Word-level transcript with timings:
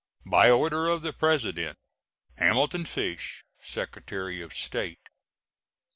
By 0.25 0.49
order 0.49 0.87
of 0.87 1.03
the 1.03 1.13
President: 1.13 1.77
HAMILTON 2.39 2.85
FISH, 2.85 3.45
Secretary 3.59 4.41
of 4.41 4.51
State. 4.51 5.07